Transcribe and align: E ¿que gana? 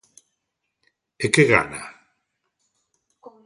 E 1.25 1.27
¿que 1.33 1.43
gana? 1.51 1.81